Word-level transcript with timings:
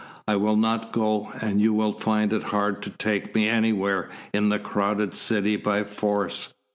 I 0.27 0.35
will 0.35 0.55
not 0.55 0.91
go, 0.91 1.31
and 1.41 1.61
you 1.61 1.75
will 1.75 1.93
find 1.93 2.33
it 2.33 2.41
hard 2.45 2.81
to 2.81 2.89
take 2.89 3.35
me 3.35 3.47
anywhere 3.47 4.09
in 4.33 4.49
the 4.49 4.57
crowded 4.57 5.13
city 5.13 5.57
by 5.57 5.83
force. 5.83 6.51